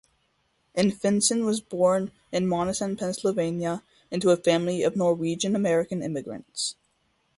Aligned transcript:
Anfinsen 0.75 1.45
was 1.45 1.61
born 1.61 2.09
in 2.31 2.47
Monessen, 2.47 2.97
Pennsylvania, 2.97 3.83
into 4.09 4.31
a 4.31 4.35
family 4.35 4.81
of 4.81 4.95
Norwegian 4.95 5.55
American 5.55 6.01
immigrants. 6.01 6.75